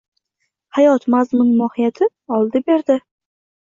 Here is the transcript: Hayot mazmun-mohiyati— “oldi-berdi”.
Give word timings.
Hayot 0.77 1.05
mazmun-mohiyati— 1.17 2.11
“oldi-berdi”. 2.43 3.03